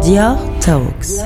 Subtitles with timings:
[0.00, 1.16] Dior Talks.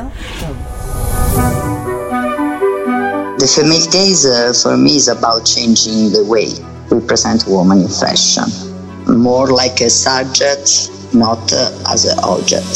[3.39, 6.51] The female gaze uh, for me is about changing the way
[6.91, 8.51] we present women in fashion,
[9.07, 12.67] more like a subject, not uh, as an object.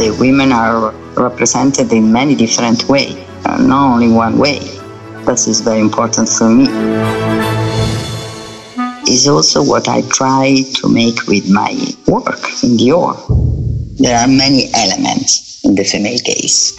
[0.00, 4.60] The women are represented in many different ways, uh, not only one way.
[5.26, 6.68] That is very important for me.
[9.08, 11.72] Is also what I try to make with my
[12.06, 13.55] work in Dior.
[13.98, 16.76] There are many elements in the female gaze.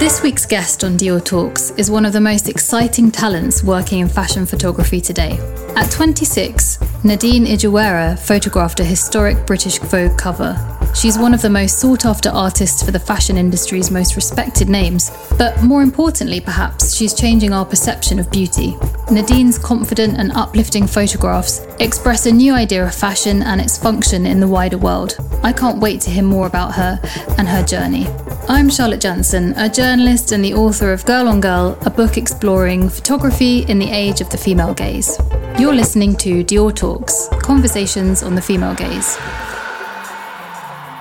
[0.00, 4.08] This week's guest on Dior Talks is one of the most exciting talents working in
[4.08, 5.38] fashion photography today.
[5.76, 10.54] At 26, Nadine Ijewere photographed a historic British Vogue cover.
[10.96, 15.10] She's one of the most sought after artists for the fashion industry's most respected names,
[15.36, 18.74] but more importantly, perhaps, she's changing our perception of beauty.
[19.10, 24.40] Nadine's confident and uplifting photographs express a new idea of fashion and its function in
[24.40, 25.18] the wider world.
[25.42, 26.98] I can't wait to hear more about her
[27.36, 28.06] and her journey.
[28.48, 32.88] I'm Charlotte Jansen, a journalist and the author of Girl on Girl, a book exploring
[32.88, 35.18] photography in the age of the female gaze.
[35.58, 39.18] You're listening to Dior Talks, conversations on the female gaze.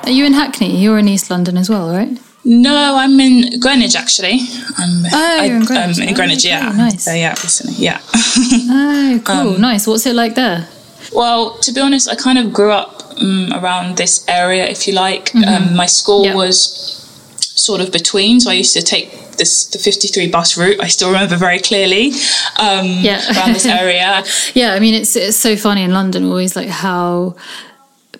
[0.06, 0.78] Are you in Hackney?
[0.78, 2.09] You're in East London as well, right?
[2.44, 4.39] No, I'm in Greenwich actually.
[4.78, 5.97] I'm, oh, I, you're in Greenwich.
[6.00, 6.72] Um, in Greenwich, oh, okay, yeah.
[6.72, 7.08] Nice.
[7.08, 8.00] Uh, yeah, recently, yeah.
[8.14, 9.88] oh, cool, Um, nice.
[9.88, 10.67] What's it like there?
[11.14, 14.94] well, to be honest, I kind of grew up um, around this area, if you
[14.94, 15.34] like.
[15.36, 16.38] Um, my school Mm-hmm.
[16.38, 16.92] Was
[17.40, 20.80] sort of between, so I used to take this the 53 bus route.
[20.81, 22.12] I still remember very clearly
[22.59, 23.22] um, Yeah.
[23.31, 24.23] around this area.
[24.53, 27.36] Yeah, I mean, it's it's so funny in London always like how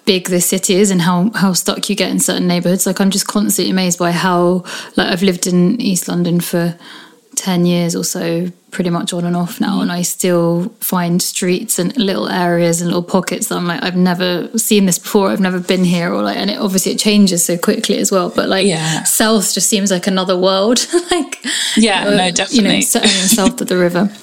[0.06, 2.86] big this city is and how how stuck you get in certain neighborhoods.
[2.86, 4.64] Like I'm just constantly amazed by how
[4.96, 6.78] like I've lived in East London for
[7.46, 11.78] ten years or so, pretty much on and off now, and I still find streets
[11.78, 15.30] and little areas and little pockets that I'm like I've never seen this before.
[15.30, 18.30] I've never been here, or like, and it obviously it changes so quickly as well.
[18.36, 19.04] But like Yeah.
[19.04, 20.80] South just seems like another world.
[21.12, 21.46] like
[21.78, 22.56] Yeah, no, definitely.
[22.58, 24.10] You know, certainly south of the river.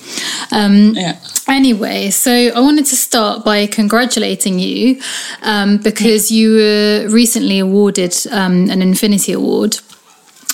[0.50, 1.16] Um, Yeah.
[1.48, 5.00] Anyway, so I wanted to start by congratulating you
[5.42, 9.78] um, because you were recently awarded um, an Infinity Award.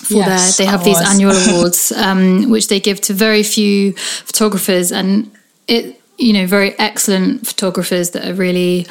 [0.07, 3.93] For Yes, their, they have these annual awards, um, which they give to very few
[3.93, 5.31] photographers, and
[5.67, 8.87] it, you know, very excellent photographers that are really.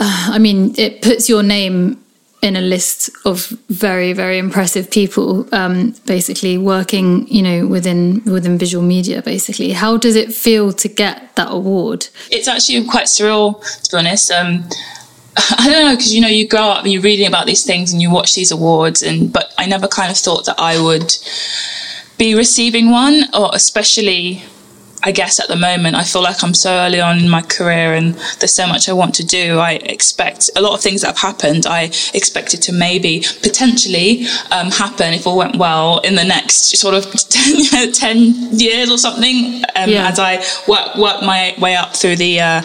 [0.00, 1.98] uh, I mean, it puts your name
[2.40, 8.58] in a list of very very impressive people um, basically working you know within within
[8.58, 9.72] visual media basically.
[9.72, 12.08] How does it feel to get that award?
[12.30, 14.30] It's actually quite surreal to be honest.
[14.30, 14.68] Um
[15.58, 17.92] I don't know because you know you grow up and you're reading about these things
[17.92, 21.14] and you watch these awards and but I never kind of thought that I would
[22.18, 24.42] be receiving one or especially
[25.08, 27.94] I guess at the moment I feel like I'm so early on in my career
[27.94, 28.08] and
[28.38, 29.58] there's so much I want to do.
[29.58, 31.64] I expect a lot of things that have happened.
[31.66, 34.26] I expected to maybe potentially
[34.56, 38.98] um, happen if all went well in the next sort of 10, 10 years or
[38.98, 40.08] something um, Yeah.
[40.10, 40.32] as I
[40.72, 42.62] work work my way up through the uh,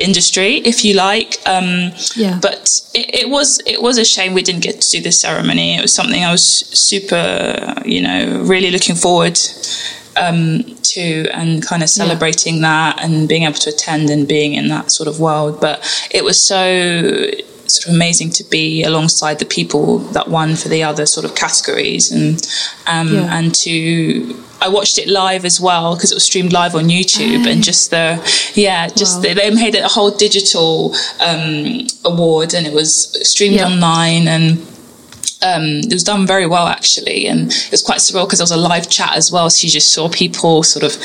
[0.00, 1.30] industry, if you like.
[1.44, 2.38] Um, Yeah.
[2.40, 2.62] But
[2.94, 5.76] it, it was it was a shame we didn't get to do this ceremony.
[5.78, 6.44] It was something I was
[6.88, 8.20] super, you know,
[8.52, 9.36] really looking forward
[10.16, 14.68] um, to and kind of celebrating that and being able to attend and being in
[14.68, 15.60] that sort of world.
[15.60, 17.30] But it was so
[17.66, 21.34] sort of amazing to be alongside the people that won for the other sort of
[21.34, 22.46] categories and
[22.86, 23.38] um, Yeah.
[23.38, 27.46] and to I watched it live as well because it was streamed live on YouTube
[27.50, 28.20] and just the
[28.54, 29.22] yeah just Wow.
[29.22, 32.90] the, they made it a whole digital um, award and it was
[33.28, 33.66] streamed Yeah.
[33.66, 34.58] online and
[35.42, 38.50] um, it was done very well actually, and it was quite surreal because there was
[38.52, 40.96] a live chat as well, so you just saw people sort of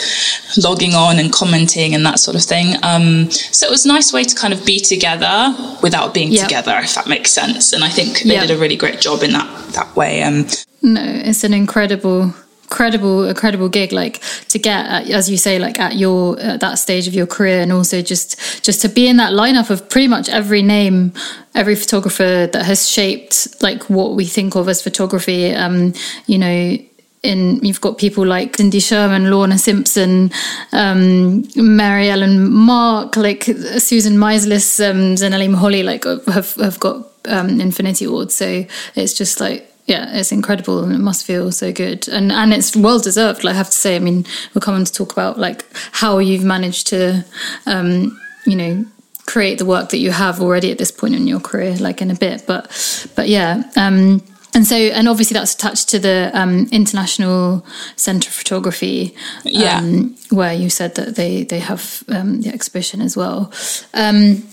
[0.57, 2.75] logging on and commenting and that sort of thing.
[2.83, 6.43] Um, so it was a nice way to kind of be together without being Yeah.
[6.43, 7.73] together, if that makes sense.
[7.73, 8.41] And I think they Yeah.
[8.45, 10.23] did a really great job in that that way.
[10.23, 10.47] Um,
[10.81, 12.33] no it's an incredible
[12.69, 17.07] incredible incredible gig like to get as you say like at your at that stage
[17.07, 20.27] of your career and also just just to be in that lineup of pretty much
[20.27, 21.13] every name
[21.55, 25.93] every photographer that has shaped like what we think of as photography um
[26.25, 26.77] you know
[27.23, 30.31] in you've got people like Cindy Sherman, Lorna Simpson,
[30.71, 33.43] um, Mary Ellen Mark, like
[33.79, 38.35] Susan Meiselas, um, Zanele Muholi, like have have got um, Infinity Awards.
[38.35, 38.65] So
[38.95, 42.75] it's just like yeah, it's incredible and it must feel so good and and it's
[42.75, 43.43] well deserved.
[43.43, 45.63] Like I have to say, I mean, we're coming to talk about like
[45.93, 47.23] how you've managed to,
[47.65, 48.85] um, you know,
[49.25, 52.11] create the work that you have already at this point in your career, like in
[52.11, 52.43] a bit.
[52.45, 52.69] But
[53.15, 53.63] but yeah.
[53.75, 54.21] Um,
[54.53, 57.63] and so, and obviously, that's attached to the um, International
[57.95, 59.13] Centre of Photography,
[59.43, 59.77] Yeah.
[59.77, 63.51] um, where you said that they they have um, the exhibition as well.
[63.93, 64.43] Um,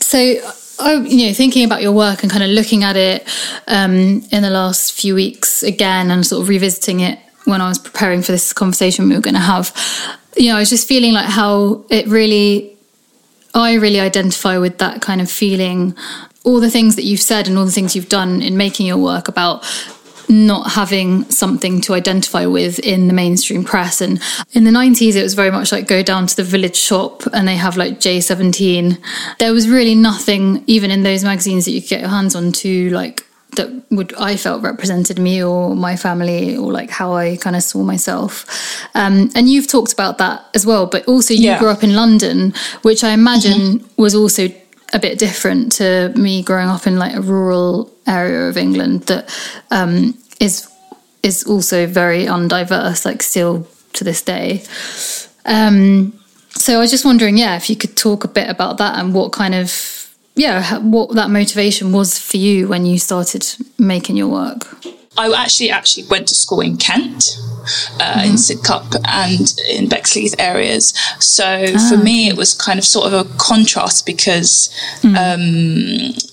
[0.00, 0.18] so,
[0.78, 3.26] oh, you know, thinking about your work and kind of looking at it
[3.66, 7.78] um, in the last few weeks again and sort of revisiting it when I was
[7.78, 9.72] preparing for this conversation we were going to have,
[10.36, 12.76] you know, I was just feeling like how it really,
[13.54, 15.96] I really identify with that kind of feeling.
[16.44, 18.98] All the things that you've said and all the things you've done in making your
[18.98, 19.64] work about
[20.28, 24.00] not having something to identify with in the mainstream press.
[24.00, 24.20] And
[24.52, 27.46] in the 90s, it was very much like go down to the village shop and
[27.46, 28.98] they have like J17.
[29.38, 32.52] There was really nothing, even in those magazines that you could get your hands on,
[32.52, 33.26] to like
[33.56, 37.62] that would I felt represented me or my family or like how I kind of
[37.62, 38.46] saw myself.
[38.94, 41.58] Um, and you've talked about that as well, but also you yeah.
[41.58, 44.02] grew up in London, which I imagine mm-hmm.
[44.02, 44.48] was also
[44.94, 49.28] a bit different to me growing up in like a rural area of England that
[49.70, 50.70] um, is
[51.22, 54.62] is also very undiverse, like still to this day.
[55.46, 56.12] Um,
[56.50, 59.12] so I was just wondering, yeah, if you could talk a bit about that and
[59.14, 59.94] what kind of
[60.36, 63.46] yeah, what that motivation was for you when you started
[63.78, 64.66] making your work.
[65.16, 67.38] I actually actually went to school in Kent,
[68.00, 68.30] uh, mm-hmm.
[68.30, 70.94] in Sidcup and in Bexley's areas.
[71.20, 74.70] So ah, for me, it was kind of sort of a contrast because.
[75.02, 75.16] Mm.
[75.16, 76.30] Um,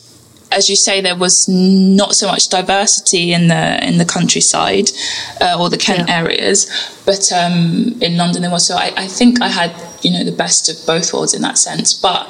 [0.51, 4.89] as you say, there was not so much diversity in the in the countryside
[5.39, 6.19] uh, or the Kent yeah.
[6.19, 6.69] areas,
[7.05, 8.67] but um, in London there was.
[8.67, 11.57] So I, I, think I had you know the best of both worlds in that
[11.57, 11.93] sense.
[11.93, 12.29] But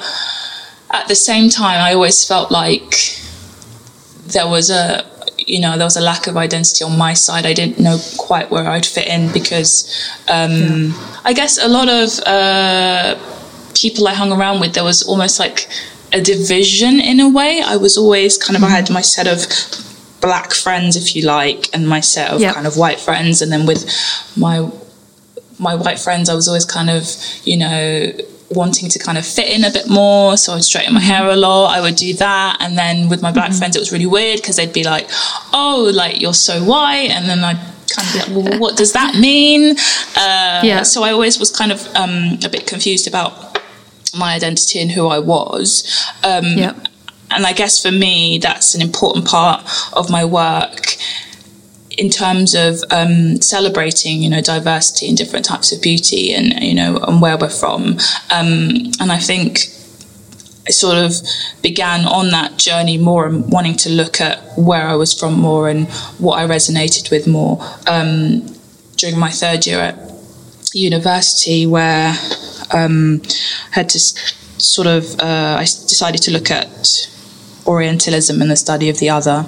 [0.92, 3.18] at the same time, I always felt like
[4.26, 5.04] there was a
[5.46, 7.46] you know there was a lack of identity on my side.
[7.46, 9.72] I didn't know quite where I'd fit in because
[10.28, 11.20] um, yeah.
[11.24, 13.16] I guess a lot of uh,
[13.74, 15.68] people I hung around with there was almost like
[16.12, 17.62] a division in a way.
[17.64, 19.46] I was always kind of I had my set of
[20.20, 22.54] black friends, if you like, and my set of yep.
[22.54, 23.84] kind of white friends, and then with
[24.36, 24.70] my
[25.58, 27.04] my white friends, I was always kind of
[27.44, 28.12] you know
[28.54, 30.36] wanting to kind of fit in a bit more.
[30.36, 31.76] So I'd straighten my hair a lot.
[31.76, 32.58] I would do that.
[32.60, 33.58] And then with my black mm-hmm.
[33.58, 35.08] friends, it was really weird because they'd be like,
[35.52, 37.10] oh, like you're so white.
[37.10, 37.60] And then I'd
[37.90, 39.76] kind of be like, well, what does that mean?
[40.16, 40.82] Uh, yeah.
[40.82, 43.58] So I always was kind of um, a bit confused about
[44.16, 45.84] my identity and who I was.
[46.22, 46.74] Um, yeah.
[47.30, 49.64] And I guess for me, that's an important part
[49.94, 50.96] of my work
[51.98, 56.74] in terms of um, celebrating, you know, diversity and different types of beauty, and you
[56.74, 57.98] know, and where we're from.
[58.30, 59.68] Um, and I think
[60.66, 61.14] I sort of
[61.60, 65.68] began on that journey more and wanting to look at where I was from more
[65.68, 67.58] and what I resonated with more
[67.88, 68.46] um,
[68.96, 69.98] during my third year at
[70.72, 72.14] university, where
[72.72, 73.22] um,
[73.72, 77.08] had to sort of uh, I decided to look at
[77.66, 79.44] Orientalism and the study of the other,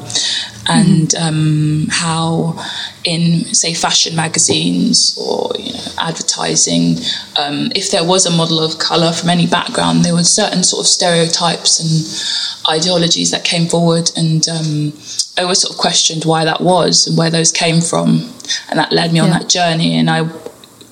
[0.69, 1.27] and mm-hmm.
[1.27, 2.59] um, how
[3.05, 6.97] in say fashion magazines or you know, advertising,
[7.39, 10.81] um, if there was a model of color from any background, there were certain sort
[10.81, 14.93] of stereotypes and ideologies that came forward, and um,
[15.37, 18.33] I was sort of questioned why that was and where those came from,
[18.71, 19.97] and that led me on that journey.
[19.97, 20.29] And I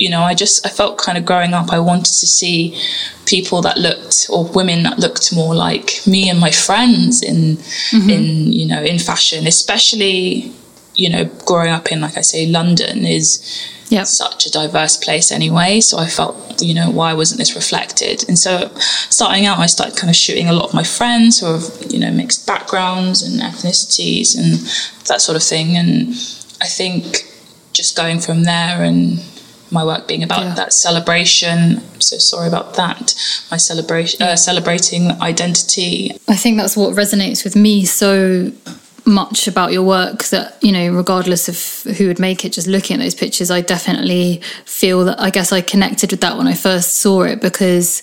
[0.02, 1.72] you know, I just I felt kind of growing up.
[1.72, 2.76] I wanted to see
[3.24, 7.56] people that looked or women that looked more like me and my friends in
[7.92, 8.10] mm-hmm.
[8.10, 10.52] in you know in fashion, especially
[10.96, 13.26] you know growing up in like I say London is
[13.90, 14.06] yep.
[14.06, 15.80] such a diverse place anyway.
[15.80, 18.24] So I felt you know why wasn't this reflected?
[18.28, 18.72] And so
[19.08, 22.00] starting out, I started kind of shooting a lot of my friends who have you
[22.00, 24.54] know mixed backgrounds and ethnicities and
[25.06, 25.76] that sort of thing.
[25.76, 26.08] And
[26.60, 27.28] I think
[27.72, 29.22] just going from there and
[29.72, 30.54] my work being about yeah.
[30.54, 31.78] that celebration.
[31.78, 33.14] I'm so sorry about that.
[33.50, 36.12] My celebration, uh, celebrating identity.
[36.28, 38.52] I think that's what resonates with me so
[39.04, 42.96] much about your work that you know regardless of who would make it just looking
[42.96, 46.54] at those pictures i definitely feel that i guess i connected with that when i
[46.54, 48.02] first saw it because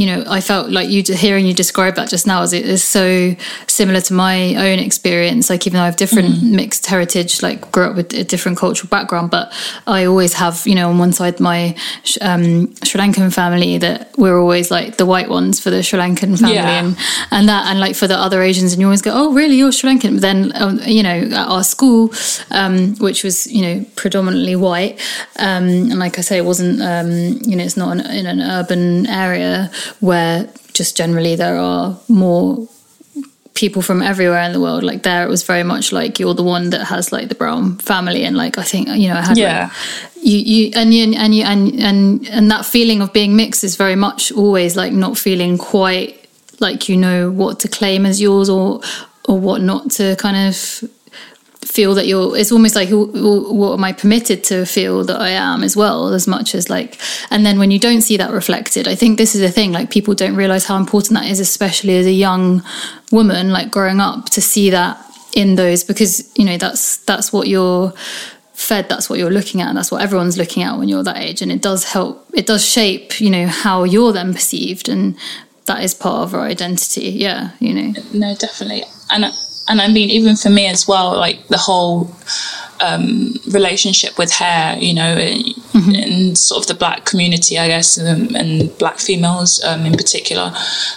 [0.00, 2.82] you know, I felt like you hearing you describe that just now as it is
[2.82, 5.50] so similar to my own experience.
[5.50, 6.56] Like even though I have different mm-hmm.
[6.56, 9.52] mixed heritage, like grew up with a different cultural background, but
[9.86, 11.76] I always have, you know, on one side my
[12.22, 16.40] um, Sri Lankan family that we're always like the white ones for the Sri Lankan
[16.40, 16.82] family, yeah.
[16.82, 16.96] and
[17.30, 19.70] and that and like for the other Asians, and you always go, oh really, you're
[19.70, 20.12] Sri Lankan.
[20.14, 22.10] But then um, you know, at our school,
[22.50, 24.98] um, which was you know predominantly white,
[25.38, 27.10] um, and like I say, it wasn't um,
[27.42, 32.68] you know, it's not an, in an urban area where just generally there are more
[33.54, 34.82] people from everywhere in the world.
[34.82, 37.76] Like there, it was very much like you're the one that has like the brown
[37.78, 39.64] family, and like I think you know, I had yeah.
[39.64, 39.72] Like,
[40.22, 43.76] you you and you and you and and and that feeling of being mixed is
[43.76, 46.28] very much always like not feeling quite
[46.60, 48.80] like you know what to claim as yours or
[49.28, 50.84] or what not to kind of
[51.70, 55.62] feel that you're it's almost like what am i permitted to feel that i am
[55.62, 57.00] as well as much as like
[57.30, 59.88] and then when you don't see that reflected i think this is a thing like
[59.88, 62.60] people don't realize how important that is especially as a young
[63.12, 64.98] woman like growing up to see that
[65.34, 67.92] in those because you know that's that's what you're
[68.52, 71.18] fed that's what you're looking at and that's what everyone's looking at when you're that
[71.18, 75.16] age and it does help it does shape you know how you're then perceived and
[75.66, 77.92] that is part of our identity yeah you know.
[78.12, 79.24] No definitely and
[79.70, 82.10] and I mean, even for me as well, like the whole
[82.80, 85.94] um, relationship with hair, you know, mm-hmm.
[85.94, 90.52] in sort of the black community, I guess, and, and black females um, in particular,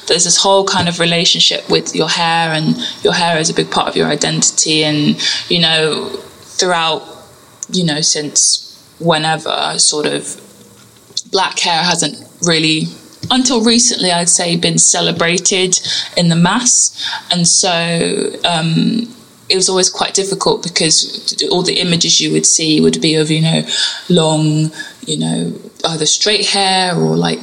[0.08, 3.70] there's this whole kind of relationship with your hair, and your hair is a big
[3.70, 4.84] part of your identity.
[4.84, 6.10] And, you know,
[6.58, 7.04] throughout,
[7.72, 8.36] you know, since
[9.00, 10.40] whenever, sort of,
[11.32, 12.88] black hair hasn't really
[13.32, 15.80] until recently, I'd say, been celebrated
[16.18, 16.92] in the mass.
[17.32, 19.14] And so um,
[19.50, 23.30] it was always quite difficult because all the images you would see would be of,
[23.30, 23.64] you know,
[24.10, 24.72] long,
[25.08, 25.54] you know,
[25.86, 27.40] either straight hair or like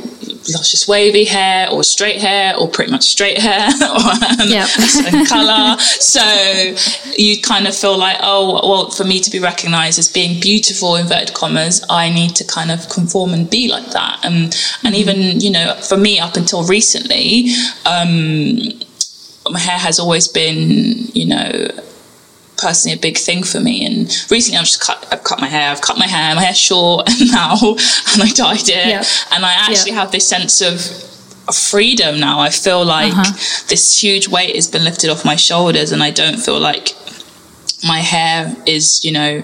[0.49, 4.69] luscious wavy hair or straight hair or pretty much straight hair or yep.
[5.29, 5.79] color.
[5.79, 6.75] so
[7.17, 10.97] you kind of feel like, oh, well, for me to be recognized as being beautiful,
[10.97, 14.21] inverted commas, I need to kind of conform and be like that.
[14.25, 14.95] Um, and mm-hmm.
[14.95, 17.50] even, you know, for me up until recently,
[17.87, 18.57] um,
[19.50, 21.69] my hair has always been, you know,
[22.61, 23.85] personally a big thing for me.
[23.87, 25.71] And recently, I've just cut, I've cut my hair.
[25.71, 26.35] I've cut my hair.
[26.35, 28.88] My hair's short now, and I dyed it.
[28.88, 29.05] Yeah.
[29.33, 30.00] And I actually yeah.
[30.00, 30.81] have this sense of
[31.55, 32.40] freedom now.
[32.40, 33.64] I feel like uh-huh.
[33.69, 36.95] this huge weight has been lifted off my shoulders, and I don't feel like
[37.87, 39.43] my hair is, you know,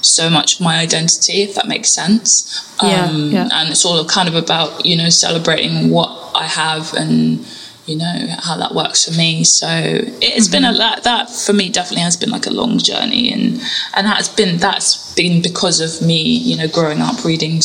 [0.00, 2.76] so much my identity, if that makes sense.
[2.82, 3.48] Yeah, um, yeah.
[3.52, 7.46] And it's all kind of about, you know, celebrating what I have and
[7.86, 10.52] you know how that works for me so it's mm-hmm.
[10.52, 10.78] been a mm-hmm.
[10.78, 13.60] that that for me definitely has been like a long journey and
[13.94, 17.60] and that's been that's been because of me you know growing up reading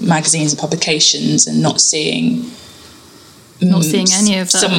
[0.00, 2.50] magazines and publications and not seeing
[3.60, 4.58] not mm, seeing any of that.
[4.58, 4.72] Some,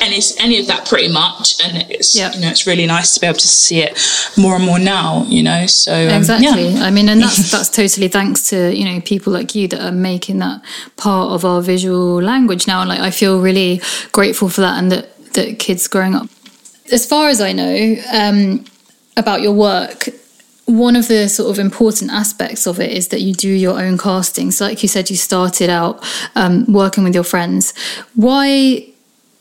[0.00, 1.62] any, any of that pretty much.
[1.64, 2.32] And it's, yeah.
[2.32, 3.98] you know, it's really nice to be able to see it
[4.36, 5.92] more and more now, you know, so.
[5.94, 6.68] Um, exactly.
[6.68, 6.84] Yeah.
[6.84, 9.92] I mean, and that's, that's totally thanks to, you know, people like you that are
[9.92, 10.62] making that
[10.96, 12.80] part of our visual language now.
[12.80, 13.80] And like, I feel really
[14.12, 16.28] grateful for that and that, that kids growing up.
[16.92, 18.64] As far as I know, um,
[19.16, 20.08] about your work,
[20.66, 23.98] one of the sort of important aspects of it is that you do your own
[23.98, 24.50] casting.
[24.50, 26.04] So, like you said, you started out
[26.34, 27.74] um, working with your friends.
[28.14, 28.86] Why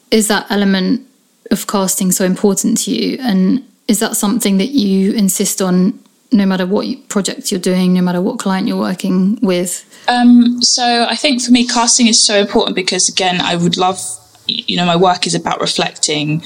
[0.10, 1.08] is that element
[1.52, 3.18] of casting so important to you?
[3.22, 6.00] And is that something that you insist on
[6.32, 9.86] no matter what project you're doing, no matter what client you're working with?
[10.08, 14.00] Um, so, I think for me, casting is so important because, again, I would love,
[14.48, 16.42] you know, my work is about reflecting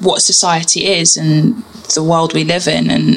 [0.00, 1.62] what society is and
[1.94, 3.16] the world we live in and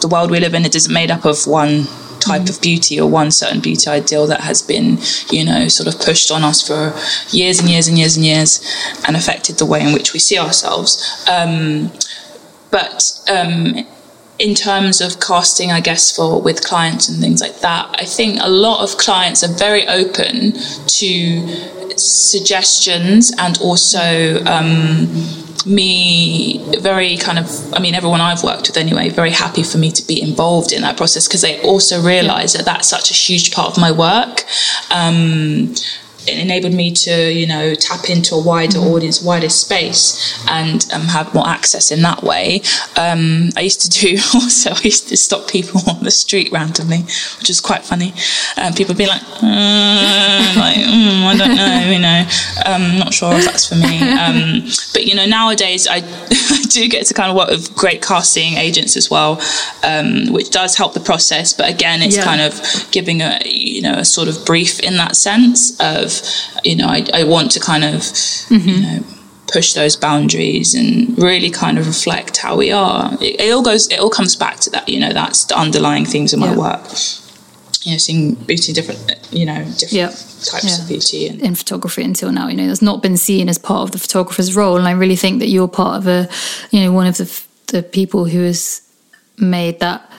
[0.00, 1.86] the world we live in it isn't made up of one
[2.20, 4.98] type of beauty or one certain beauty ideal that has been,
[5.30, 6.94] you know, sort of pushed on us for
[7.34, 8.60] years and years and years and years
[9.06, 11.26] and affected the way in which we see ourselves.
[11.30, 11.90] Um,
[12.70, 13.86] but um,
[14.38, 18.38] in terms of casting, I guess, for with clients and things like that, I think
[18.40, 24.44] a lot of clients are very open to suggestions and also.
[24.44, 25.08] Um,
[25.66, 29.90] me very kind of i mean everyone i've worked with anyway very happy for me
[29.90, 33.52] to be involved in that process because they also realize that that's such a huge
[33.52, 34.44] part of my work.
[34.90, 35.74] Um,
[36.30, 38.94] it enabled me to, you know, tap into a wider mm-hmm.
[38.94, 42.62] audience, wider space, and um, have more access in that way.
[42.96, 44.70] Um, I used to do also.
[44.70, 47.02] I used to stop people on the street randomly,
[47.38, 48.12] which was quite funny.
[48.56, 49.42] Um, people would be like, mm,
[50.56, 52.24] like mm, I don't know, you know,
[52.64, 54.00] I'm um, not sure if that's for me.
[54.10, 58.02] Um, but you know, nowadays I, I do get to kind of work with great
[58.02, 59.40] casting agents as well,
[59.82, 61.52] um, which does help the process.
[61.52, 62.24] But again, it's yeah.
[62.24, 62.60] kind of
[62.90, 66.19] giving a you know a sort of brief in that sense of
[66.64, 68.68] you know, I, I want to kind of, mm-hmm.
[68.68, 69.04] you know,
[69.52, 73.12] push those boundaries and really kind of reflect how we are.
[73.20, 76.04] It, it, all goes, it all comes back to that, you know, that's the underlying
[76.04, 76.58] themes of my yeah.
[76.58, 76.84] work.
[77.82, 79.00] You know, seeing beauty different,
[79.32, 80.12] you know, different
[80.44, 80.82] types yeah.
[80.82, 81.28] of beauty.
[81.28, 83.98] And- in photography until now, you know, that's not been seen as part of the
[83.98, 84.76] photographer's role.
[84.76, 86.28] And I really think that you're part of a,
[86.70, 88.82] you know, one of the, the people who has
[89.38, 90.09] made that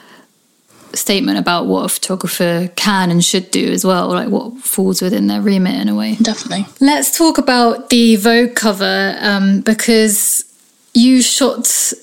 [0.98, 5.28] statement about what a photographer can and should do as well, like what falls within
[5.28, 6.16] their remit in a way.
[6.16, 6.66] Definitely.
[6.80, 10.46] Let's talk about the Vogue cover um, because
[10.94, 11.94] you shot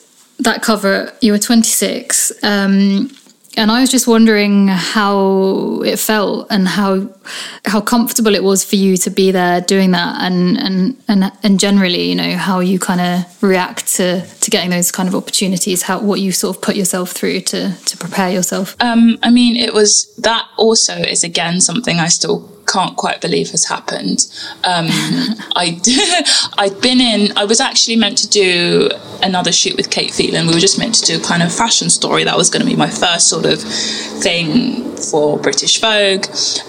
[0.40, 2.33] that cover, you were 26.
[2.42, 3.11] Um,
[3.58, 7.08] and I was just wondering how it felt and how
[7.64, 11.60] how comfortable it was for you to be there doing that, and and and and
[11.60, 15.82] generally, you know, how you kind of react to to getting those kind of opportunities,
[15.82, 18.76] how what you sort of put yourself through to to prepare yourself.
[18.80, 23.50] Um, I mean, it was that also is again something I still can't quite believe
[23.50, 24.26] has happened.
[24.64, 24.87] Um,
[25.56, 25.80] I
[26.58, 27.37] I'd been in.
[27.37, 28.90] I was actually meant to do
[29.22, 30.46] another shoot with Kate Phelan.
[30.46, 32.25] We were just meant to do a kind of fashion story.
[32.25, 36.26] That was going to be my first sort of thing for British Vogue.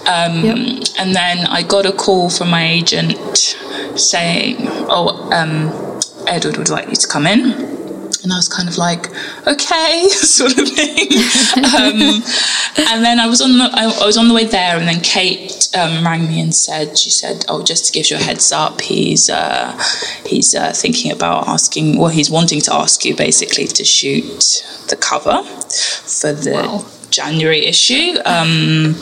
[0.08, 0.86] Um, yep.
[0.98, 3.18] And then I got a call from my agent
[3.96, 4.56] saying,
[4.88, 7.79] "Oh, um, Edward would like you to come in."
[8.22, 9.08] And I was kind of like,
[9.46, 11.08] okay, sort of thing.
[11.64, 12.22] um,
[12.90, 15.68] and then I was on the I, was on the way there, and then Kate
[15.76, 18.80] um, rang me and said, she said, oh, just to give you a heads up,
[18.80, 19.72] he's uh,
[20.26, 24.96] he's uh, thinking about asking, well, he's wanting to ask you basically to shoot the
[24.96, 26.86] cover for the wow.
[27.10, 28.18] January issue.
[28.24, 28.96] Um,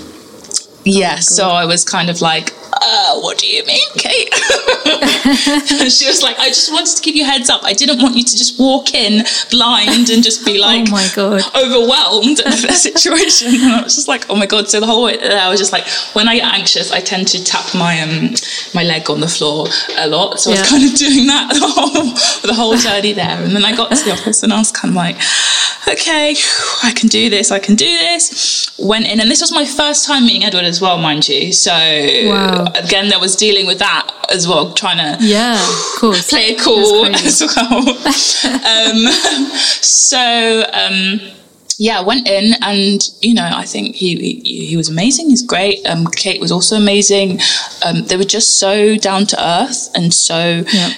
[0.85, 4.35] yeah, oh so I was kind of like, uh, what do you mean, Kate?
[5.90, 7.62] she was like, I just wanted to give you heads up.
[7.64, 10.90] I didn't want you to just walk in blind and just be oh like, oh
[10.90, 11.42] my God.
[11.54, 13.49] overwhelmed at the situation.
[13.54, 14.68] And I was just like, oh my God.
[14.68, 17.44] So the whole way I was just like, when I get anxious, I tend to
[17.44, 18.35] tap my um
[18.75, 19.66] my leg on the floor
[19.97, 20.40] a lot.
[20.40, 20.56] So yeah.
[20.56, 23.42] I was kind of doing that the whole, the whole journey there.
[23.42, 25.16] And then I got to the office and I was kind of like,
[25.88, 26.35] okay,
[26.82, 27.50] I can do this.
[27.50, 28.70] I can do this.
[28.78, 31.52] Went in, and this was my first time meeting Edward as well, mind you.
[31.52, 36.29] So wow again, there was dealing with that as well, trying to yeah, of course,
[36.31, 37.79] play it cool as well.
[38.65, 39.13] um,
[39.83, 40.65] so.
[40.73, 41.35] Um,
[41.81, 45.31] yeah, went in and you know I think he he, he was amazing.
[45.31, 45.87] He's great.
[45.87, 47.39] Um, Kate was also amazing.
[47.87, 50.95] Um, they were just so down to earth and so yeah.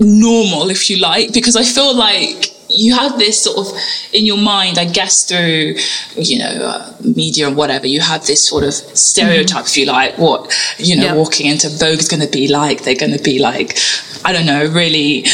[0.00, 3.78] normal, if you like, because I feel like you have this sort of
[4.12, 5.76] in your mind, I guess, through
[6.16, 7.86] you know uh, media and whatever.
[7.86, 9.66] You have this sort of stereotype, mm-hmm.
[9.66, 12.82] if you like, what you know, walking into Vogue is going to be like.
[12.82, 13.78] They're going to be like,
[14.24, 15.24] I don't know, really.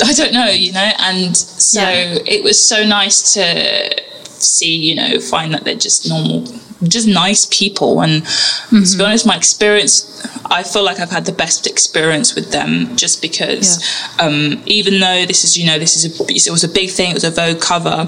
[0.00, 2.18] I don't know, you know, and so yeah.
[2.24, 4.00] it was so nice to
[4.40, 6.46] see, you know, find that they're just normal
[6.84, 8.00] just nice people.
[8.00, 8.82] And mm-hmm.
[8.82, 12.96] to be honest, my experience, I feel like I've had the best experience with them
[12.96, 13.84] just because
[14.18, 14.26] yeah.
[14.26, 17.10] um, even though this is, you know, this is a, it was a big thing,
[17.10, 18.06] it was a Vogue cover,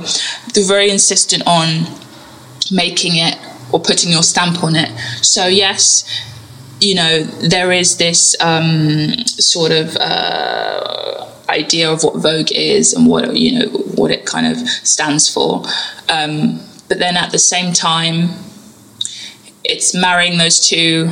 [0.54, 1.86] they're very insistent on
[2.70, 3.38] making it
[3.72, 4.90] or putting your stamp on it.
[5.22, 6.04] So, yes,
[6.80, 9.96] you know, there is this um, sort of.
[9.96, 15.28] Uh, idea of what Vogue is and what you know what it kind of stands
[15.28, 15.64] for.
[16.08, 18.30] Um, but then at the same time,
[19.70, 21.10] it's marrying those two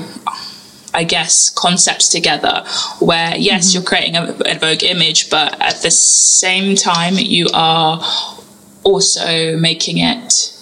[0.95, 2.65] I guess, concepts together
[2.99, 3.75] where, yes, mm-hmm.
[3.75, 8.01] you're creating a, a, Vogue image, but at the same time, you are
[8.85, 10.55] also making it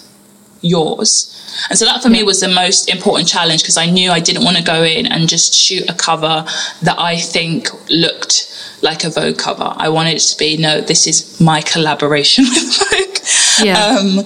[0.61, 1.33] yours.
[1.71, 2.19] And so that for yeah.
[2.19, 5.07] me was the most important challenge because I knew I didn't want to go in
[5.07, 6.45] and just shoot a cover
[6.83, 9.73] that I think looked like a Vogue cover.
[9.77, 13.67] I wanted it to be, no, this is my collaboration with Vogue.
[13.67, 13.99] Yeah.
[13.99, 14.25] Um,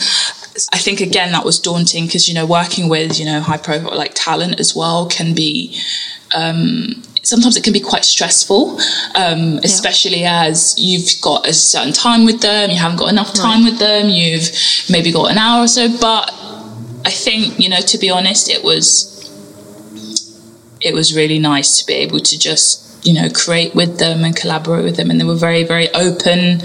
[0.73, 3.97] I think again that was daunting because you know working with you know high profile
[3.97, 5.79] like talent as well can be
[6.35, 8.79] um, sometimes it can be quite stressful,
[9.15, 10.45] um, especially yeah.
[10.45, 13.71] as you've got a certain time with them, you haven't got enough time right.
[13.71, 14.49] with them, you've
[14.89, 15.89] maybe got an hour or so.
[16.01, 16.33] But
[17.05, 19.09] I think you know to be honest, it was
[20.81, 24.37] it was really nice to be able to just you know create with them and
[24.37, 26.61] collaborate with them, and they were very very open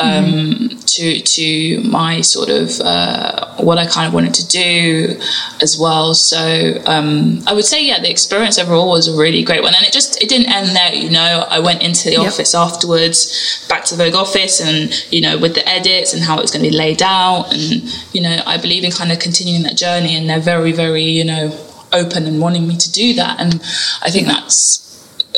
[0.00, 0.78] um, mm-hmm.
[0.78, 5.20] to to my sort of uh, what I kind of wanted to do
[5.62, 6.14] as well.
[6.14, 9.84] So um, I would say, yeah, the experience overall was a really great one, and
[9.84, 10.94] it just it didn't end there.
[10.94, 12.32] You know, I went into the yep.
[12.32, 16.42] office afterwards, back to Vogue office, and you know, with the edits and how it
[16.42, 17.82] was going to be laid out, and
[18.14, 21.24] you know, I believe in kind of continuing that journey, and they're very, very, you
[21.24, 21.56] know,
[21.92, 23.54] open and wanting me to do that, and
[24.02, 24.89] I think that's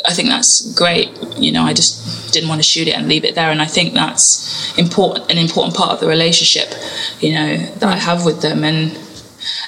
[0.05, 1.09] I think that's great.
[1.37, 3.65] You know, I just didn't want to shoot it and leave it there, and I
[3.65, 6.73] think that's important, an important part of the relationship,
[7.19, 8.97] you know, that I have with them, and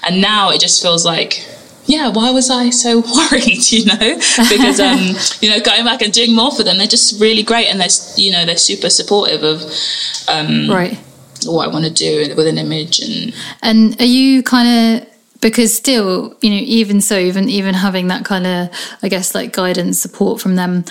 [0.07, 1.47] and now it just feels like.
[1.87, 3.71] Yeah, why was I so worried?
[3.71, 4.15] You know,
[4.49, 7.67] because um, you know, going back and doing more for them, they're just really great,
[7.67, 9.61] and they're you know they're super supportive of
[10.27, 10.97] um, right
[11.45, 15.14] what I want to do with an image and and are you kind of
[15.45, 18.67] because still you know even so even even having that kind of
[19.03, 20.83] i guess like guidance support from them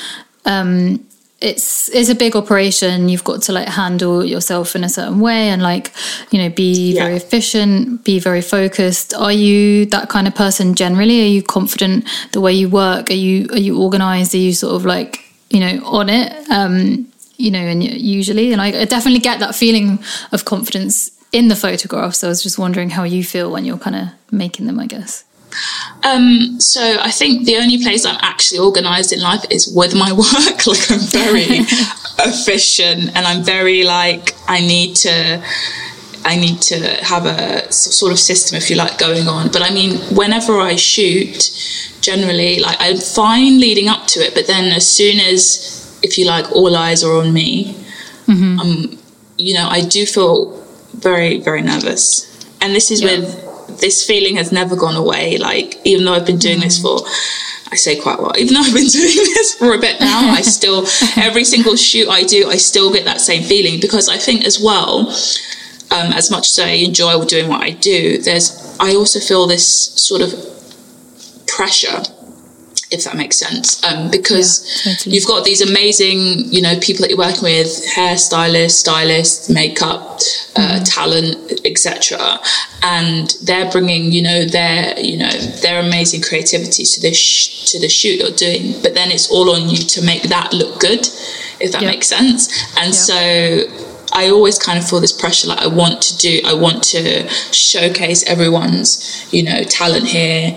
[0.44, 1.04] um
[1.40, 3.10] it's it's a big operation.
[3.10, 5.92] You've got to like handle yourself in a certain way and like
[6.30, 7.04] you know be yeah.
[7.04, 9.12] very efficient be very focused.
[9.12, 11.20] Are you that kind of person generally?
[11.20, 13.10] Are you confident the way you work?
[13.10, 14.34] Are you are you organized?
[14.34, 16.32] Are you sort of like you know on it?
[16.50, 19.98] Um you know and usually and I, I definitely get that feeling
[20.32, 22.18] of confidence in the photographs.
[22.18, 24.78] So I was just wondering how you feel when you're kind of making them.
[24.78, 25.24] I guess.
[26.04, 30.12] Um, so I think the only place I'm actually organized in life is with my
[30.24, 30.66] work.
[30.66, 31.42] like I'm very
[32.30, 35.44] efficient and I'm very like I need to
[36.26, 39.48] I need to have a sort of system if you like going on.
[39.48, 41.50] But I mean whenever I shoot
[42.00, 46.26] generally like I'm fine leading up to it but then as soon as if you
[46.26, 47.72] like all eyes are on me
[48.26, 48.60] mm-hmm.
[48.60, 48.98] um,
[49.38, 50.63] you know I do feel
[50.94, 52.30] very very nervous
[52.60, 53.18] and this is yeah.
[53.18, 53.44] with
[53.80, 55.38] this feeling has never gone away.
[55.38, 57.00] Like, even though I've been doing this for,
[57.70, 60.40] I say quite well, even though I've been doing this for a bit now, I
[60.40, 64.44] still, every single shoot I do, I still get that same feeling because I think
[64.44, 65.08] as well,
[65.90, 69.66] um, as much as I enjoy doing what I do, there's, I also feel this
[69.94, 70.32] sort of
[71.46, 72.02] pressure
[72.94, 73.82] if that makes sense.
[73.84, 75.16] Um, because yeah, totally.
[75.16, 80.20] you've got these amazing, you know, people that you're working with, hairstylists, stylists, makeup,
[80.56, 80.84] uh, mm-hmm.
[80.84, 82.38] talent, etc.
[82.82, 85.30] And they're bringing, you know, their, you know,
[85.62, 88.80] their amazing creativity to this sh- to the shoot you're doing.
[88.82, 91.00] But then it's all on you to make that look good,
[91.60, 91.88] if that yeah.
[91.88, 92.48] makes sense.
[92.78, 93.70] And yeah.
[93.70, 93.90] so.
[94.16, 97.28] I always kind of feel this pressure like I want to do I want to
[97.52, 100.56] showcase everyone's you know talent here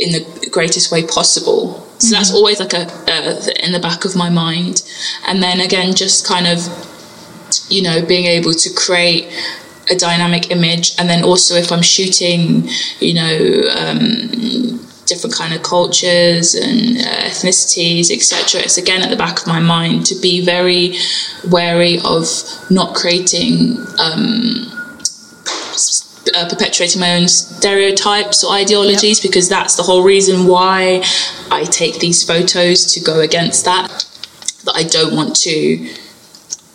[0.00, 1.74] in the greatest way possible.
[1.98, 2.14] So mm-hmm.
[2.14, 4.82] that's always like a, a in the back of my mind.
[5.26, 6.58] And then again, just kind of,
[7.68, 9.26] you know, being able to create
[9.90, 10.92] a dynamic image.
[10.98, 12.68] And then also if I'm shooting,
[13.00, 18.62] you know, um, different kind of cultures and uh, ethnicities, etc.
[18.62, 20.94] It's again at the back of my mind to be very
[21.50, 22.26] wary of
[22.70, 23.76] not creating.
[23.98, 24.70] Um,
[26.34, 29.30] uh, perpetuating my own stereotypes or ideologies yep.
[29.30, 31.02] because that's the whole reason why
[31.50, 34.06] I take these photos to go against that.
[34.64, 35.94] That I don't want to.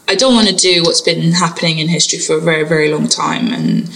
[0.08, 3.08] I don't want to do what's been happening in history for a very, very long
[3.08, 3.90] time, and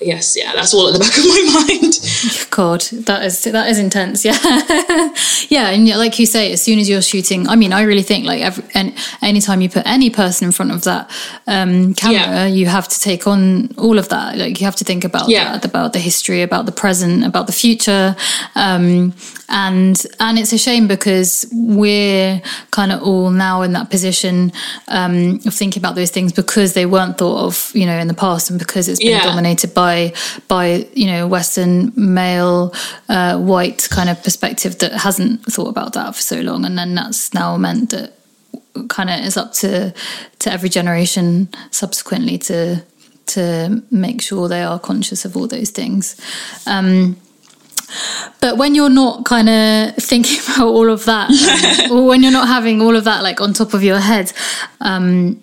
[0.00, 2.50] yes, yeah, that's all at the back of my mind.
[2.50, 4.24] God, that is that is intense.
[4.30, 5.14] Yeah,
[5.48, 8.26] yeah, and like you say, as soon as you're shooting, I mean, I really think
[8.26, 11.10] like every and anytime you put any person in front of that
[11.46, 12.46] um, camera, yeah.
[12.46, 14.36] you have to take on all of that.
[14.36, 15.52] Like you have to think about yeah.
[15.52, 18.14] that, about the history, about the present, about the future,
[18.54, 19.14] um,
[19.48, 24.52] and and it's a shame because we're kind of all now in that position
[24.88, 28.14] um, of thinking about those things because they weren't thought of, you know, in the
[28.14, 29.24] past, and because it's been yeah.
[29.24, 30.12] dominated by by
[30.48, 32.72] by you know Western male
[33.08, 36.94] uh, white kind of perspective that hasn't thought about that for so long, and then
[36.94, 38.12] that's now meant that
[38.88, 39.92] kind of is up to
[40.38, 42.84] to every generation subsequently to
[43.26, 46.16] to make sure they are conscious of all those things.
[46.66, 47.16] Um,
[48.40, 51.30] but when you're not kind of thinking about all of that,
[51.90, 54.32] um, or when you're not having all of that like on top of your head,
[54.80, 55.40] um,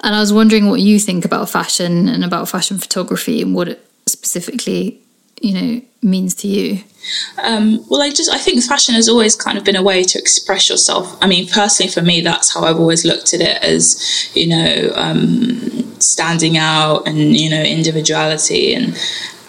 [0.00, 3.68] and I was wondering what you think about fashion and about fashion photography and what
[3.68, 5.00] it specifically,
[5.40, 6.82] you know, means to you.
[7.42, 10.18] Um, well, I just I think fashion has always kind of been a way to
[10.18, 11.16] express yourself.
[11.22, 14.92] I mean, personally, for me, that's how I've always looked at it as you know
[14.94, 18.96] um, standing out and you know individuality and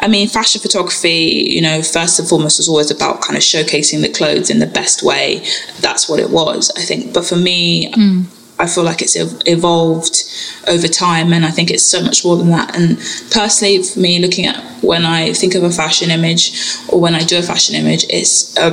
[0.02, 4.02] I mean, fashion photography, you know, first and foremost was always about kind of showcasing
[4.02, 5.44] the clothes in the best way.
[5.82, 7.14] That's what it was, I think.
[7.14, 8.24] But for me, mm.
[8.60, 10.24] I feel like it's evolved
[10.68, 12.76] over time, and I think it's so much more than that.
[12.76, 12.98] And
[13.32, 17.24] personally, for me, looking at when I think of a fashion image or when I
[17.24, 18.68] do a fashion image, it's a,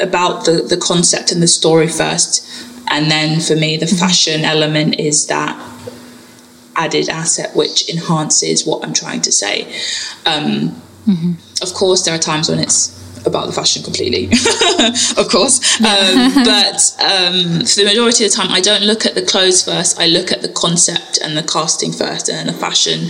[0.00, 2.46] about the, the concept and the story first.
[2.90, 3.96] And then for me, the mm-hmm.
[3.96, 5.56] fashion element is that
[6.76, 9.64] added asset which enhances what I'm trying to say.
[10.24, 11.32] Um, mm-hmm.
[11.62, 12.94] Of course, there are times when it's
[13.28, 14.26] about the fashion completely,
[15.16, 15.80] of course.
[15.80, 19.64] Um, but um, for the majority of the time, I don't look at the clothes
[19.64, 20.00] first.
[20.00, 23.08] I look at the concept and the casting first, and the fashion,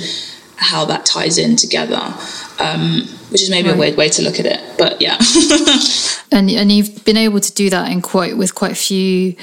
[0.57, 2.15] how that ties in together.
[2.61, 3.77] Um, which is maybe right.
[3.77, 5.19] a weird way to look at it, but yeah.
[6.33, 9.35] and and you've been able to do that in quite with quite a few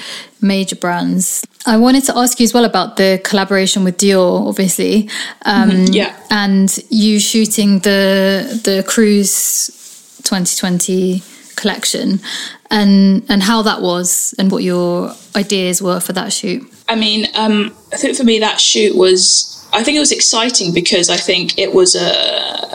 [0.42, 1.46] major brands.
[1.66, 5.10] I wanted to ask you as well about the collaboration with Dior, obviously.
[5.46, 5.94] Um, mm-hmm.
[5.94, 9.70] Yeah, and you shooting the the cruise
[10.26, 11.24] 2020
[11.56, 12.20] collection,
[12.70, 16.64] and and how that was, and what your ideas were for that shoot.
[16.88, 19.52] I mean, um, I think for me that shoot was.
[19.74, 22.66] I think it was exciting because I think it was a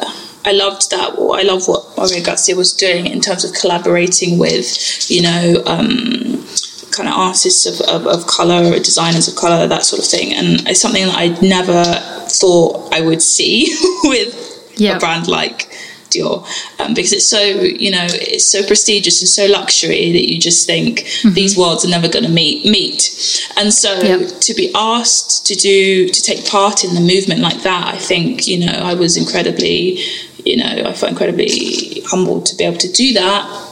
[0.44, 1.10] I loved that.
[1.12, 6.44] I love what Maria Grazia was doing in terms of collaborating with, you know, um,
[6.92, 10.32] kind of artists of, of, of color, designers of color, that sort of thing.
[10.32, 11.84] And it's something that I never
[12.28, 14.96] thought I would see with yep.
[14.96, 15.70] a brand like
[16.10, 16.44] Dior
[16.80, 20.66] um, because it's so you know it's so prestigious and so luxury that you just
[20.66, 21.34] think mm-hmm.
[21.34, 24.40] these worlds are never going to meet meet and so yep.
[24.40, 28.46] to be asked to do to take part in the movement like that I think
[28.46, 30.00] you know I was incredibly
[30.44, 33.70] you know I felt incredibly humbled to be able to do that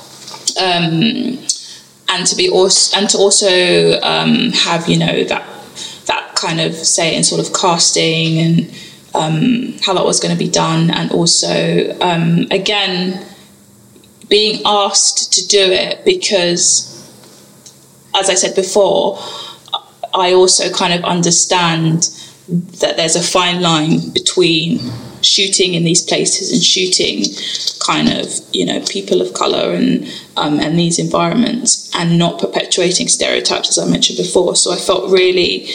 [0.60, 1.38] um,
[2.08, 5.44] and to be also and to also um, have you know that
[6.06, 8.70] that kind of say in sort of casting and
[9.18, 13.24] um, how that was going to be done, and also um, again
[14.28, 16.94] being asked to do it because,
[18.14, 19.18] as I said before,
[20.14, 22.10] I also kind of understand
[22.80, 24.80] that there's a fine line between
[25.22, 27.24] shooting in these places and shooting
[27.84, 33.08] kind of you know people of color and um, and these environments and not perpetuating
[33.08, 34.54] stereotypes as I mentioned before.
[34.56, 35.68] So I felt really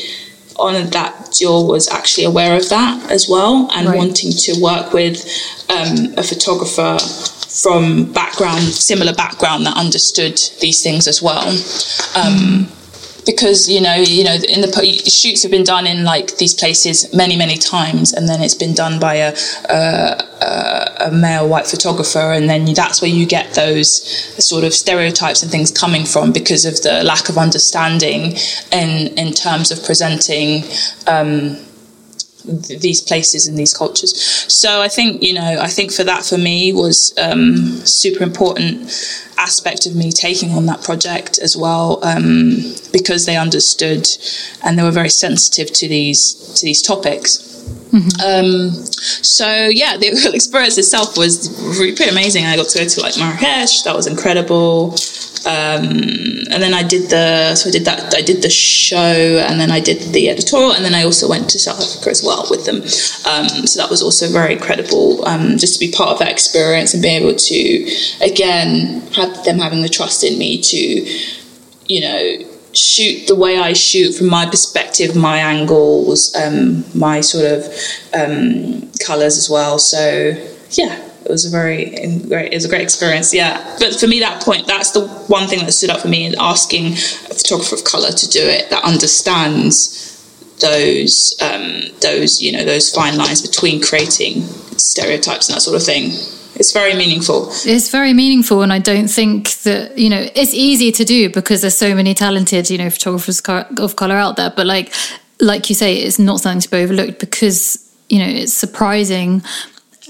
[0.58, 3.98] honoured that Dior was actually aware of that as well and right.
[3.98, 5.26] wanting to work with
[5.70, 6.98] um, a photographer
[7.54, 11.48] from background similar background that understood these things as well.
[12.16, 12.68] Um,
[13.26, 17.14] because you know you know in the shoots have been done in like these places
[17.14, 19.36] many many times and then it's been done by a
[19.70, 24.04] a, a male white photographer and then that's where you get those
[24.44, 28.36] sort of stereotypes and things coming from because of the lack of understanding
[28.72, 30.64] in in terms of presenting
[31.08, 31.58] um,
[32.46, 34.14] these places and these cultures.
[34.54, 38.92] So I think you know I think for that for me was um, super important
[39.38, 44.08] aspect of me taking on that project as well um, because they understood
[44.64, 47.50] and they were very sensitive to these to these topics.
[47.92, 48.22] Mm-hmm.
[48.26, 52.46] Um, so yeah, the experience itself was pretty amazing.
[52.46, 53.84] I got to go to like Marrakesh.
[53.84, 54.96] That was incredible.
[55.46, 55.84] Um,
[56.52, 59.72] and then I did the so I did that I did the show and then
[59.72, 62.66] I did the editorial and then I also went to South Africa as well with
[62.66, 62.78] them.
[62.78, 66.94] Um, so that was also very incredible um, just to be part of that experience
[66.94, 70.78] and be able to again have them having the trust in me to
[71.88, 77.46] you know shoot the way I shoot from my perspective, my angles, um, my sort
[77.46, 77.66] of
[78.14, 79.78] um, colors as well.
[79.78, 80.34] So
[80.72, 81.86] yeah it was a very
[82.28, 83.76] great it was a great experience yeah.
[83.80, 86.36] But for me that point that's the one thing that stood out for me in
[86.40, 90.04] asking a photographer of color to do it that understands
[90.60, 94.42] those um, those you know those fine lines between creating
[94.78, 96.12] stereotypes and that sort of thing.
[96.56, 97.50] It's very meaningful.
[97.66, 101.62] It's very meaningful and i don't think that you know it's easy to do because
[101.62, 103.42] there's so many talented you know photographers
[103.78, 104.52] of color out there.
[104.56, 104.94] But like
[105.40, 109.42] like you say it's not something to be overlooked because you know it's surprising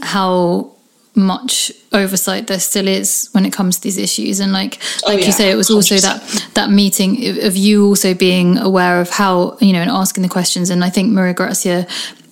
[0.01, 0.72] how
[1.15, 5.17] much oversight there still is when it comes to these issues and like oh, like
[5.17, 5.75] oh, yeah, you say it was 100%.
[5.75, 10.23] also that that meeting of you also being aware of how you know and asking
[10.23, 11.85] the questions and i think maria grazia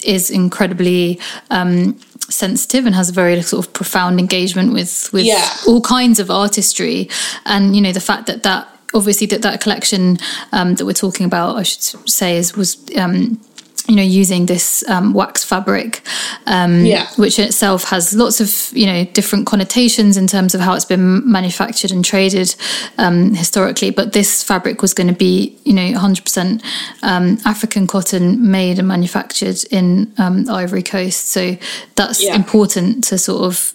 [0.03, 1.19] is incredibly
[1.51, 1.95] um,
[2.27, 5.47] sensitive and has a very sort of profound engagement with with yeah.
[5.67, 7.07] all kinds of artistry
[7.45, 10.17] and you know the fact that that obviously that that collection
[10.51, 13.39] um, that we're talking about i should say is was um,
[13.87, 16.01] you know using this um, wax fabric
[16.45, 17.07] um, yeah.
[17.15, 20.85] which in itself has lots of you know different connotations in terms of how it's
[20.85, 22.55] been manufactured and traded
[22.97, 26.63] um, historically but this fabric was going to be you know 100%
[27.03, 31.57] um, african cotton made and manufactured in um, ivory coast so
[31.95, 32.35] that's yeah.
[32.35, 33.73] important to sort of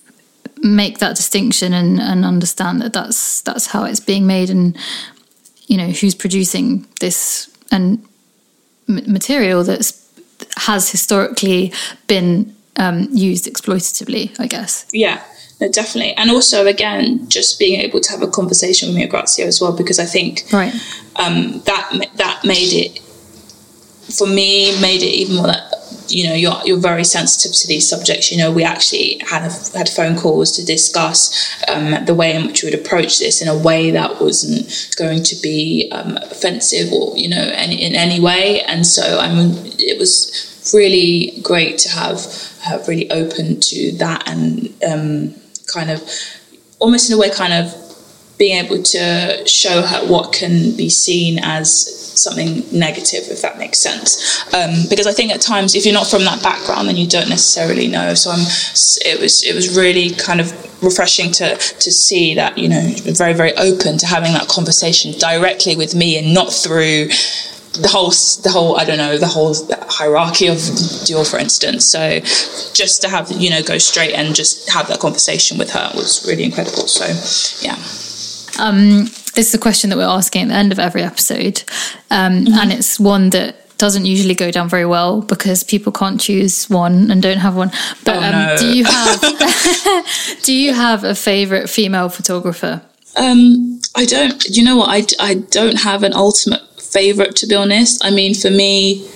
[0.62, 4.76] make that distinction and, and understand that that's that's how it's being made and
[5.66, 8.02] you know who's producing this and
[8.86, 10.04] material that's
[10.58, 11.72] has historically
[12.06, 14.86] been um, used exploitatively, I guess.
[14.92, 15.22] Yeah,
[15.60, 16.12] no, definitely.
[16.14, 19.74] And also, again, just being able to have a conversation with Maria Grazia as well,
[19.74, 20.74] because I think right.
[21.16, 23.00] um, that that made it
[24.14, 25.72] for me made it even more that
[26.08, 28.30] you know you're you're very sensitive to these subjects.
[28.30, 32.46] You know, we actually had a, had phone calls to discuss um, the way in
[32.46, 36.92] which we would approach this in a way that wasn't going to be um, offensive
[36.92, 38.62] or you know any, in any way.
[38.62, 42.26] And so I mean, it was really great to have
[42.66, 45.34] uh, really open to that and um,
[45.72, 46.02] kind of
[46.78, 47.85] almost in a way kind of
[48.38, 53.78] being able to show her what can be seen as something negative, if that makes
[53.78, 54.44] sense.
[54.54, 57.28] Um, because I think at times, if you're not from that background, then you don't
[57.28, 58.14] necessarily know.
[58.14, 62.68] So I'm, it was it was really kind of refreshing to to see that you
[62.68, 67.08] know very very open to having that conversation directly with me and not through
[67.80, 68.10] the whole
[68.42, 69.54] the whole I don't know the whole
[69.88, 72.20] hierarchy of Dior for instance so
[72.72, 76.26] just to have you know go straight and just have that conversation with her was
[76.26, 77.06] really incredible so
[77.66, 77.76] yeah
[78.58, 81.62] um this is a question that we're asking at the end of every episode,
[82.10, 82.54] um, mm-hmm.
[82.54, 87.10] and it's one that doesn't usually go down very well because people can't choose one
[87.10, 87.70] and don't have one.
[88.04, 88.56] But Oh, um, no.
[88.56, 89.20] do you have
[90.42, 92.82] do you have a favorite female photographer?
[93.16, 94.44] Um, I don't.
[94.46, 94.88] You know what?
[95.20, 98.04] I, I don't have an ultimate favorite to be honest.
[98.04, 99.08] I mean, for me,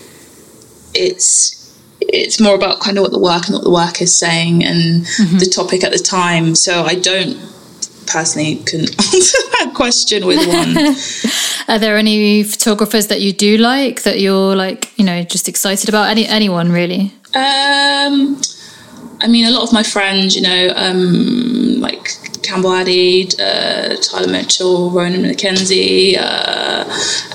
[0.95, 1.57] it's
[2.01, 5.05] it's more about kind of what the work and what the work is saying and
[5.39, 6.55] the topic at the time.
[6.55, 7.37] So I don't
[8.07, 8.81] personally can
[9.15, 10.95] answer that question with one.
[11.69, 15.89] Are there any photographers that you do like that you're like you know just excited
[15.89, 16.09] about?
[16.09, 17.13] Any anyone really?
[17.35, 18.41] Um,
[19.23, 22.09] I mean, a lot of my friends, you know, um, like
[22.43, 26.85] Campbell Addy, uh, Tyler Mitchell, Ronan McKenzie, uh,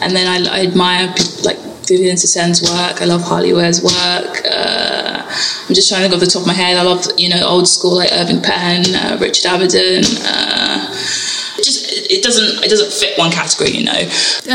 [0.01, 3.02] and then I, I admire people like Viviane Sassen's work.
[3.02, 4.41] I love Harley Weir's work.
[4.45, 5.21] Uh,
[5.67, 6.78] I'm just trying to go off the top of my head.
[6.78, 10.04] I love, you know, old school like Irving Penn, uh, Richard Avedon.
[10.26, 10.88] Uh,
[11.58, 13.91] it just it- doesn't it doesn't fit one category, you know.
[13.93, 14.08] And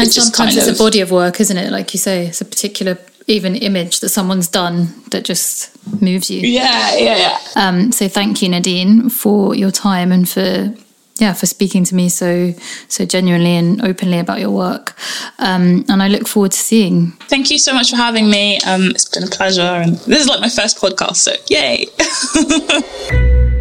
[0.07, 1.71] It's just sometimes kind it's of- a body of work, isn't it?
[1.71, 5.71] Like you say, it's a particular even image that someone's done that just
[6.03, 6.41] moves you.
[6.41, 7.39] Yeah, yeah, yeah.
[7.55, 10.75] Um, so thank you, Nadine, for your time and for
[11.21, 12.53] yeah for speaking to me so
[12.89, 14.95] so genuinely and openly about your work.
[15.39, 17.13] Um, and I look forward to seeing.
[17.29, 18.59] Thank you so much for having me.
[18.67, 21.87] Um, it's been a pleasure, and this is like my first podcast, so yay!